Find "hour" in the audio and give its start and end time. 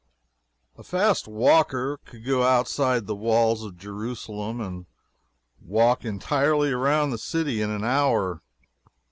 7.83-8.41